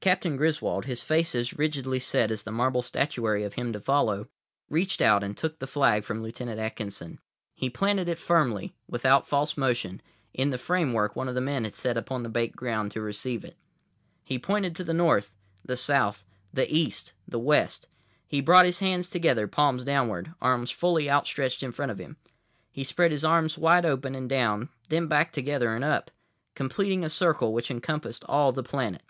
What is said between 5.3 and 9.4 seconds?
took the flag from Lieutenant Atkinson. He planted it firmly, without